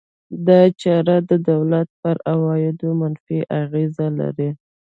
دا 0.47 0.61
چاره 0.81 1.17
د 1.29 1.31
دولت 1.49 1.87
پر 2.01 2.15
عوایدو 2.33 2.89
منفي 3.01 3.39
اغېز 3.61 3.95
لري. 4.19 4.49